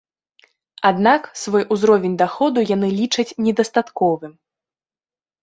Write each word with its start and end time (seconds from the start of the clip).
Аднак 0.89 1.27
свой 1.41 1.63
узровень 1.75 2.15
даходу 2.23 2.65
яны 2.75 2.89
лічаць 2.99 3.27
недастатковым. 3.49 4.33